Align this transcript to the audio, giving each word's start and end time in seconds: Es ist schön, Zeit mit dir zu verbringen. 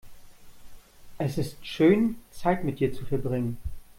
Es 1.19 1.37
ist 1.37 1.63
schön, 1.63 2.15
Zeit 2.31 2.63
mit 2.63 2.79
dir 2.79 2.91
zu 2.91 3.05
verbringen. 3.05 3.59